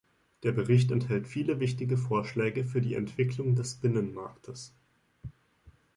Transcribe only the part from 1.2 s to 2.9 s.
viele wichtige Vorschläge für